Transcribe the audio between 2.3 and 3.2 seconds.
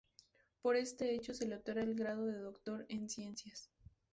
Doctor en